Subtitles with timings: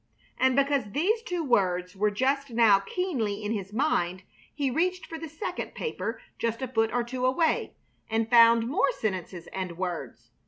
[0.39, 5.19] And because these two words were just now keenly in his mind he reached for
[5.19, 7.75] the second paper just a foot or two away
[8.09, 10.31] and found more sentences and words.